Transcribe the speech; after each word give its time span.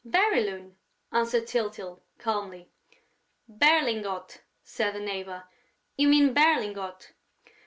"Bérylune," 0.03 0.77
answered 1.11 1.45
Tyltyl, 1.45 2.01
calmly. 2.17 2.71
"Berlingot," 3.47 4.39
said 4.63 4.95
the 4.95 4.99
neighbor. 4.99 5.43
"You 5.95 6.07
mean 6.07 6.33
Berlingot." 6.33 7.11